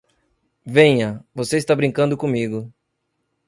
Venha, 0.65 1.23
você 1.31 1.57
está 1.57 1.75
brincando 1.75 2.17
comigo! 2.17 2.73